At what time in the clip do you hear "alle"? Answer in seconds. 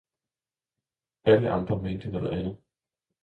1.25-1.51